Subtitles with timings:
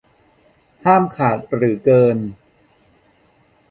[0.83, 2.17] ห้ามขาดหรือเกิน